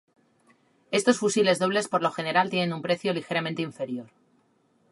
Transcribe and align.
Estos 0.97 1.19
fusiles 1.21 1.59
dobles 1.59 1.87
por 1.91 2.01
lo 2.05 2.09
general 2.17 2.47
tienen 2.49 2.73
un 2.77 2.81
precio 2.87 3.13
ligeramente 3.17 3.61
inferior. 3.69 4.09